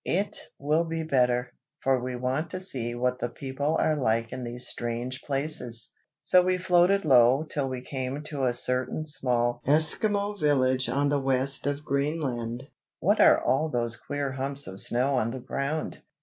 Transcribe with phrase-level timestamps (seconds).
[0.03, 4.43] "It will be better, for we want to see what the people are like in
[4.43, 10.37] these strange places." So we floated low till we came to a certain small Esquimaux
[10.37, 12.63] village on the west of Greenland.
[12.99, 16.01] "What are all those queer humps of snow on the ground?"